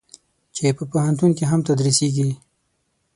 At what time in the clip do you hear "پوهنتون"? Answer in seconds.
0.91-1.31